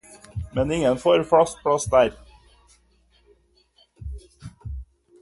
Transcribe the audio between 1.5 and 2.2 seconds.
plass der.